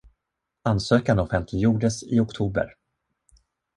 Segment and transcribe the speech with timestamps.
[0.63, 2.73] Ansökan offentliggjordes i oktober.